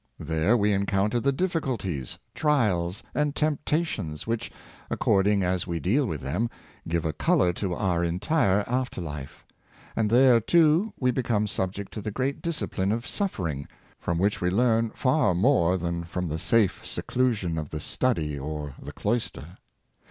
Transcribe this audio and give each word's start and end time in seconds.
There 0.17 0.57
we 0.57 0.73
en 0.73 0.87
counter 0.87 1.19
the 1.19 1.31
difficulties, 1.31 2.17
trials, 2.33 3.03
and 3.13 3.35
temptations 3.35 4.25
which, 4.25 4.51
according 4.89 5.43
as 5.43 5.67
we 5.67 5.79
deal 5.79 6.07
with 6.07 6.21
them, 6.21 6.49
give 6.87 7.05
a 7.05 7.13
color 7.13 7.53
to 7.53 7.75
our 7.75 8.03
entire 8.03 8.63
after 8.67 8.99
life; 8.99 9.45
and 9.95 10.09
there, 10.09 10.39
too, 10.41 10.91
we 10.99 11.11
become 11.11 11.45
subject 11.45 11.93
to 11.93 12.01
the 12.01 12.09
great 12.09 12.41
discipline 12.41 12.91
of 12.91 13.05
suffering, 13.05 13.67
from 13.99 14.17
which 14.17 14.41
we 14.41 14.49
learn 14.49 14.89
far 14.89 15.35
more 15.35 15.77
than 15.77 16.03
from 16.05 16.29
the 16.29 16.39
safe 16.39 16.83
seclusion 16.83 17.59
of 17.59 17.69
the 17.69 17.79
study 17.79 18.39
or 18.39 18.73
the 18.81 18.93
cloister. 18.93 19.59